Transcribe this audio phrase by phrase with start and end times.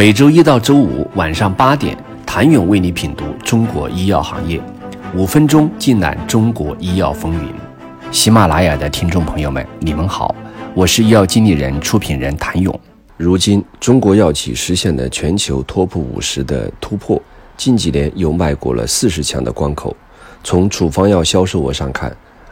[0.00, 4.58] 每周一到周五晚上八点，谭勇为你品读中国医药行业，
[5.14, 7.52] 五分钟尽览中国医药风云。
[8.10, 10.34] 喜马拉雅的听众朋友们，你们好，
[10.72, 12.80] 我是医药经理人、出品人谭勇。
[13.18, 17.20] 如今，中国药企实现了全球 TOP 五十的突破，
[17.58, 19.94] 近几年又迈过了四十强的关口。
[20.42, 22.10] 从处方药销售额上看，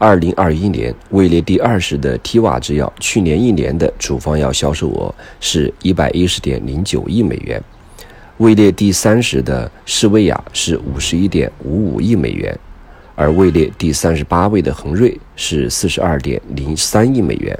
[0.00, 7.60] 二零二一年位列第二十的提瓦制药，去年一年的处方药销售额是一百一十点零九亿美元；
[8.38, 12.58] 位列第三十的士威雅是五十一点五五亿美元，
[13.14, 17.54] 而位列第三十八位的恒瑞是四十二点零三亿美元。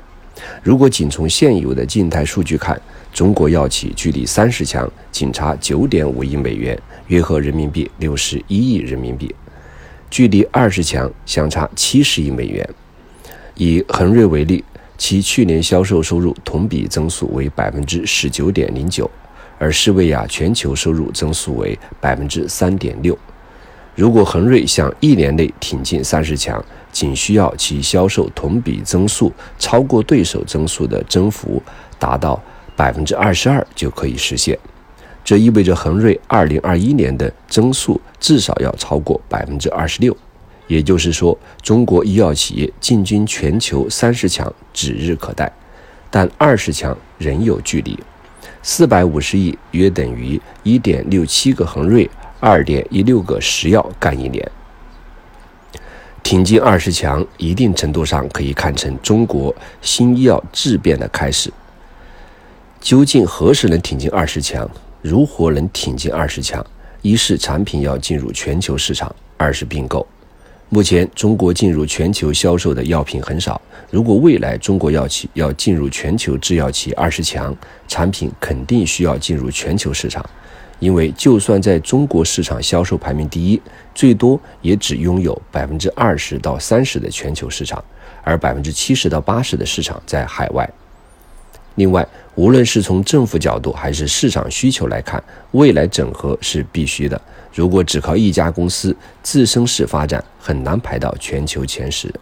[0.63, 2.81] 如果仅从现有的静态数据看，
[3.13, 9.29] 中国药企距离三十强仅差九点五亿美元，约合人民币六十一亿人民币；
[10.11, 12.69] 距离二十强相差七十亿美元。
[13.55, 14.65] 以恒瑞为例，
[14.99, 19.11] 其去年销售收入同比增速为百分之十九点零九，
[19.59, 23.17] 而士威亚全球收入增速为百分之三点六。
[23.95, 31.63] 如果恒瑞想一年内挺进三十强，仅需要其销售同比增速超过对手增速的增幅
[31.99, 32.43] 达到
[32.75, 34.59] 百分之二十二就可以实现。
[35.25, 40.17] 这意味着恒瑞二零二一年的增速至少要超过百分之二十六。
[40.67, 45.53] 也就是说，中国医药企业进军全球三十强指日可待，
[46.11, 47.99] 但二十强仍有距离。
[48.63, 52.09] 四百五十亿约等于一点六七个恒瑞。
[52.43, 54.51] 二点一六个食药干一年，
[56.23, 61.53] 挺进二十强，一定程度上可以看成中国新医药质变的开始。
[62.81, 64.67] 究竟何时能挺进二十强？
[65.03, 66.65] 如何能挺进二十强？
[67.03, 70.07] 一是产品要进入全球市场，二是并购。
[70.69, 73.61] 目前中国进入全球销售的药品很少，
[73.91, 77.57] 如果未来中国药企要进入全球制药企二十强，
[77.89, 80.25] 产品肯定需要进入全球市场。
[80.79, 83.61] 因为就算在中国市场销售排名第一，
[83.95, 87.83] 最多也只拥有百分之二十到三十的全球市场，
[88.23, 90.69] 而百分之七十到八十的市场在海外。
[91.81, 97.19] 另外，无论是从政府角度还是市场需求来看，未来整合是必须的。
[97.55, 102.13] 如果只靠一家公司自身式发展，很难排到全球前十。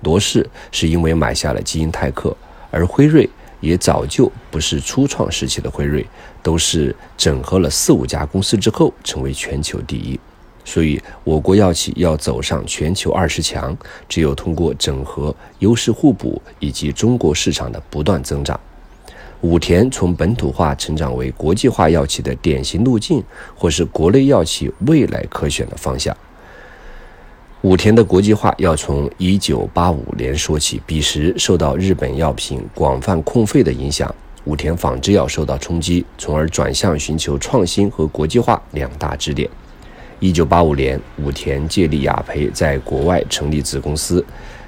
[0.00, 2.34] 罗氏是因为买下了基因泰克，
[2.70, 3.28] 而辉瑞。
[3.60, 6.04] 也早就不是初创时期的辉瑞，
[6.42, 10.18] 都是整合了四五家公司之后成为全球第一。
[10.64, 13.76] 所以，我国药企要走上全球二十强，
[14.08, 18.58] 只有通过整合、优势互补以及中国市场的不断增长。
[19.42, 23.22] 武田从本土化成长为国际化药企的典型路径，
[23.56, 26.16] 或是国内药企未来可选的方向。
[27.62, 34.12] 武田的国际化要从一九八五年说起，彼时受到日本药品广泛控费的影响，
[34.44, 39.48] 武田仿制药受到冲击，从而转向寻求创新和国际化两大支点。
[40.20, 44.24] 一九八五年，武田借力雅培在国外成立子公司，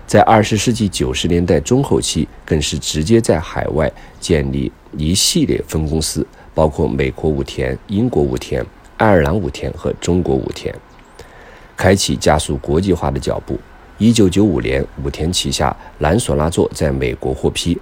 [0.06, 8.64] 在二十世纪九十年代中后期，更是直接在海外建立一系列分公司，包括美国武田、英国武田、
[8.98, 10.74] 爱尔兰武田和中国武田。
[11.76, 13.58] 开启加速国际化的脚步。
[13.98, 17.78] 一九九五年，武田旗下兰索拉唑在美国获批，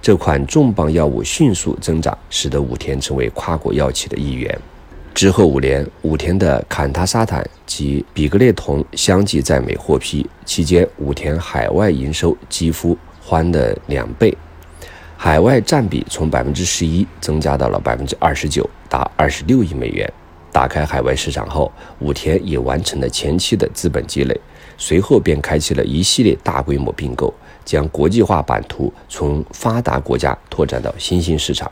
[0.00, 4.58] 这款重磅药物迅速增长，使得武田成为跨国药企的一员。
[5.20, 14.34] 之后五年，武田的坎他沙坦及比格列酮相继在美获批，期间武田海外营收几乎翻了两倍，
[15.18, 20.10] 海外占比从百分之十一增加到了百分之二十九，达二十六亿美元。
[20.50, 24.34] 打开海外市场后，武田也完成了前期的资本积累，
[24.78, 27.30] 随后便开启了一系列大规模并购，
[27.62, 31.70] 将国际化版图从发达国家拓展到新兴市场。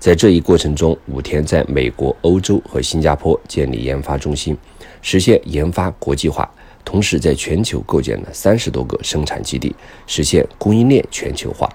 [0.00, 4.56] 在这一过程中，武田在美国、欧洲和新加坡建立研发中心，
[5.02, 6.48] 实现研发国际化，
[6.86, 11.68] 同时在全球构建了三十多个生产基地，实现供应链全球化。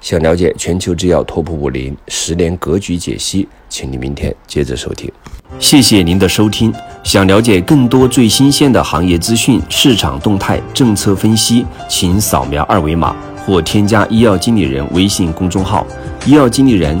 [0.00, 5.10] 想了解全球制药 TOP 五零十年格局解析，请你明天接着收听。
[5.58, 6.72] 谢谢您的收听。
[7.02, 15.84] 想了解更多最新鲜的行业资讯、市场动态、政策分析，请扫描二维码或添加医药经理人微信公众号
[16.26, 17.00] “医药经理人”